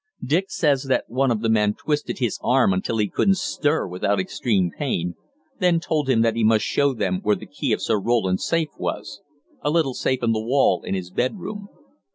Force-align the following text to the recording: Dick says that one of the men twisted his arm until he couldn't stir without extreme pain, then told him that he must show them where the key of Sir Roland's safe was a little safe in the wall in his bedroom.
Dick 0.25 0.45
says 0.49 0.85
that 0.85 1.03
one 1.09 1.29
of 1.29 1.41
the 1.41 1.47
men 1.49 1.75
twisted 1.75 2.17
his 2.17 2.39
arm 2.41 2.73
until 2.73 2.97
he 2.97 3.07
couldn't 3.07 3.37
stir 3.37 3.85
without 3.87 4.19
extreme 4.19 4.71
pain, 4.75 5.13
then 5.59 5.79
told 5.79 6.09
him 6.09 6.23
that 6.23 6.33
he 6.35 6.43
must 6.43 6.65
show 6.65 6.95
them 6.95 7.19
where 7.21 7.35
the 7.35 7.45
key 7.45 7.71
of 7.71 7.83
Sir 7.83 7.99
Roland's 7.99 8.43
safe 8.43 8.69
was 8.79 9.21
a 9.61 9.69
little 9.69 9.93
safe 9.93 10.23
in 10.23 10.31
the 10.31 10.41
wall 10.41 10.81
in 10.83 10.95
his 10.95 11.11
bedroom. 11.11 11.69